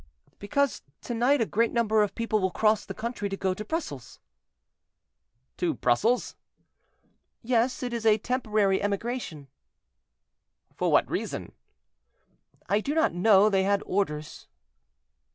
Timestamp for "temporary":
8.17-8.81